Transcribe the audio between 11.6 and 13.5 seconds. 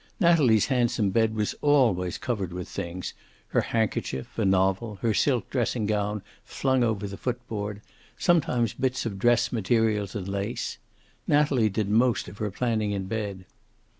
did most of her planning in bed.